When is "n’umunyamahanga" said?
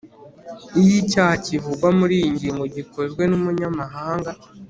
3.27-4.31